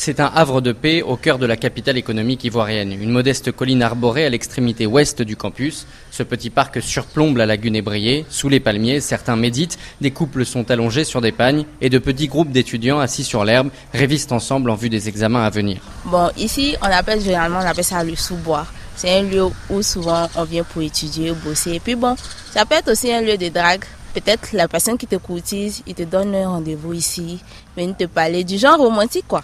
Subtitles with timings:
[0.00, 3.82] C'est un havre de paix au cœur de la capitale économique ivoirienne, une modeste colline
[3.82, 5.88] arborée à l'extrémité ouest du campus.
[6.12, 8.24] Ce petit parc surplombe la lagune ébriée.
[8.30, 12.28] Sous les palmiers, certains méditent, des couples sont allongés sur des pagnes et de petits
[12.28, 15.80] groupes d'étudiants assis sur l'herbe révisent ensemble en vue des examens à venir.
[16.04, 18.66] Bon, ici, on appelle généralement on appelle ça le sous-bois.
[18.94, 21.72] C'est un lieu où souvent on vient pour étudier, bosser.
[21.72, 22.14] Et puis bon,
[22.52, 23.84] ça peut être aussi un lieu de drague.
[24.14, 27.40] Peut-être la personne qui te courtise, il te donne un rendez-vous ici,
[27.76, 29.42] venir te parler du genre romantique quoi.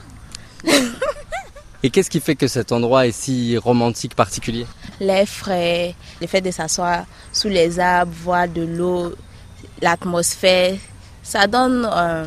[1.82, 4.66] Et qu'est-ce qui fait que cet endroit est si romantique particulier?
[5.00, 9.14] L'air frais, le fait de s'asseoir sous les arbres, voir de l'eau,
[9.82, 10.76] l'atmosphère,
[11.22, 12.24] ça donne euh,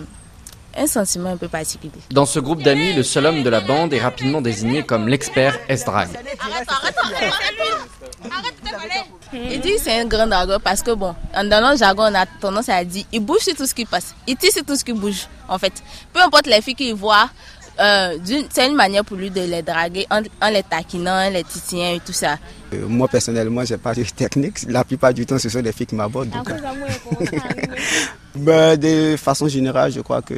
[0.77, 1.99] un sentiment un peu particulier.
[2.11, 5.57] Dans ce groupe d'amis, le seul homme de la bande est rapidement désigné comme l'expert
[5.67, 6.09] S-Drag.
[9.33, 12.69] Il dit c'est un grand dragon parce que bon, dans notre jargon, on a tendance
[12.69, 14.93] à dire il bouge sur tout ce qui passe, il tire sur tout ce qui
[14.93, 15.73] bouge en fait.
[16.13, 17.29] Peu importe les filles qu'il voit,
[17.79, 18.17] euh,
[18.49, 22.13] c'est une manière pour lui de les draguer en, les taquinant, les titillant et tout
[22.13, 22.37] ça.
[22.73, 24.65] Euh, moi personnellement, j'ai pas de technique.
[24.67, 26.33] La plupart du temps, ce sont les filles qui m'abordent.
[28.35, 30.33] ben, de façon générale, je crois que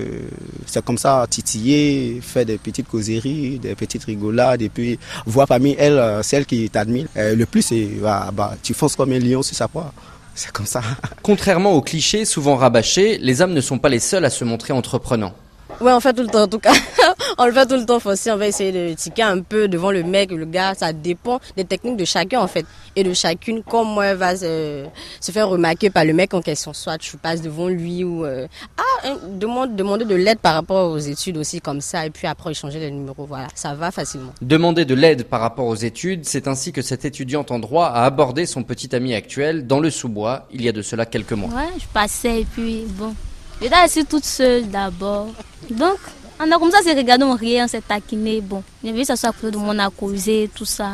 [0.66, 5.76] c'est comme ça, titiller, faire des petites causeries, des petites rigolades, et puis voir parmi
[5.80, 7.08] elles euh, celle qui t'admire.
[7.16, 9.94] le plus, c'est bah, bah, tu fonces comme un lion sur sa proie.
[10.36, 10.81] C'est comme ça.
[11.24, 14.74] Contrairement aux clichés souvent rabâchés, les hommes ne sont pas les seuls à se montrer
[14.74, 15.34] entreprenants.
[15.81, 16.74] Ouais, on fait tout le temps, en tout cas.
[17.40, 18.30] on le fait tout le temps aussi.
[18.30, 20.76] On va essayer de tiquer un peu devant le mec, le gars.
[20.76, 22.66] Ça dépend des techniques de chacun, en fait.
[22.96, 24.84] Et de chacune, comment elle va se,
[25.31, 26.73] faire remarquer par le mec en question.
[26.73, 30.98] Soit tu passes devant lui ou, euh, ah, demande, demander de l'aide par rapport aux
[30.98, 32.06] études aussi, comme ça.
[32.06, 33.26] Et puis après, échanger les numéros.
[33.26, 33.48] Voilà.
[33.56, 34.34] Ça va facilement.
[34.42, 38.03] Demander de l'aide par rapport aux études, c'est ainsi que cette étudiante en droit a
[38.03, 41.50] abordé son petit ami actuel dans le sous-bois, il y a de cela quelques mois.
[41.50, 43.16] Ouais, je passais et puis, bon.
[43.62, 45.28] J'étais assise toute seule d'abord.
[45.70, 46.00] Donc,
[46.40, 48.42] on a comme ça s'est regardé, on riait, on s'est taquiné.
[48.42, 50.94] Bon, j'ai vu ça soit à côté de moi, on a causé, tout ça.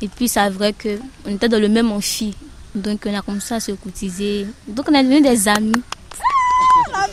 [0.00, 2.36] Et puis, c'est vrai qu'on était dans le même amphi.
[2.74, 4.46] Donc, on a comme ça se cotisé.
[4.66, 5.82] Donc, on est devenus des amis.
[6.94, 7.06] Ah,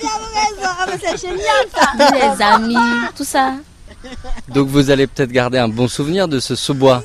[1.02, 2.38] c'est génial ça!
[2.38, 2.75] Des amis,
[3.16, 3.53] tout ça.
[4.50, 7.03] Donc, vous allez peut-être garder un bon souvenir de ce sous-bois.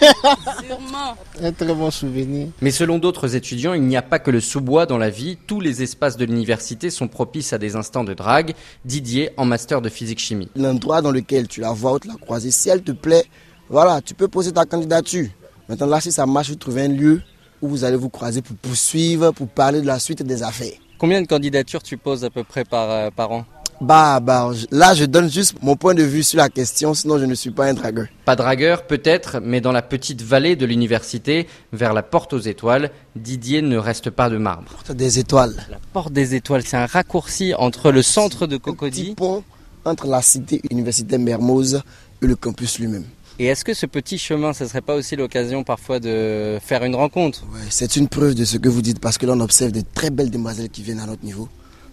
[0.00, 1.16] Sûrement.
[1.42, 2.48] Un très bon souvenir.
[2.60, 5.38] Mais selon d'autres étudiants, il n'y a pas que le sous-bois dans la vie.
[5.46, 8.54] Tous les espaces de l'université sont propices à des instants de drague.
[8.84, 10.48] Didier, en master de physique-chimie.
[10.56, 13.24] L'endroit dans lequel tu la vois ou tu la croiser, si elle te plaît,
[13.68, 15.28] voilà, tu peux poser ta candidature.
[15.68, 17.22] Maintenant, là, si ça marche, vous trouvez un lieu
[17.60, 20.74] où vous allez vous croiser pour poursuivre, pour parler de la suite des affaires.
[20.98, 23.44] Combien de candidatures tu poses à peu près par, euh, par an?
[23.82, 27.24] Bah, bah, là, je donne juste mon point de vue sur la question, sinon je
[27.24, 28.06] ne suis pas un dragueur.
[28.24, 32.90] Pas dragueur, peut-être, mais dans la petite vallée de l'université, vers la porte aux étoiles,
[33.16, 34.70] Didier ne reste pas de marbre.
[34.72, 35.66] Porte des étoiles.
[35.70, 39.10] La porte des étoiles, c'est un raccourci entre le centre de Cocody.
[39.10, 39.44] Un pont
[39.84, 41.82] entre la cité universitaire Mermoz
[42.22, 43.04] et le campus lui-même.
[43.38, 46.94] Et est-ce que ce petit chemin, ce serait pas aussi l'occasion parfois de faire une
[46.94, 47.44] rencontre?
[47.52, 49.82] Oui, c'est une preuve de ce que vous dites parce que là on observe de
[49.94, 51.48] très belles demoiselles qui viennent à notre niveau.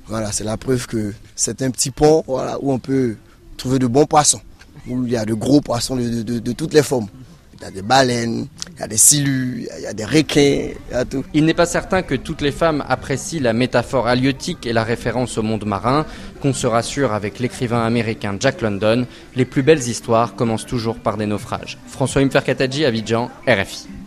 [0.09, 3.15] Voilà, c'est la preuve que c'est un petit pont voilà, où on peut
[3.57, 4.41] trouver de bons poissons,
[4.87, 7.07] où il y a de gros poissons de, toutes les formes.
[7.53, 10.69] Il y a des baleines, il y a des silus, il y a des requins,
[10.91, 11.23] il tout.
[11.33, 15.37] Il n'est pas certain que toutes les femmes apprécient la métaphore halieutique et la référence
[15.37, 16.05] au monde marin.
[16.41, 19.05] Qu'on se rassure avec l'écrivain américain Jack London,
[19.35, 21.77] les plus belles histoires commencent toujours par des naufrages.
[21.85, 23.98] François Imferkataji, Abidjan, RFI.